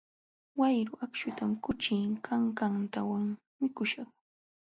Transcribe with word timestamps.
Wayru 0.59 0.93
akśhutam 1.05 1.51
kuchi 1.63 1.95
kankantawan 2.25 3.25
mikuśhaq. 3.59 4.09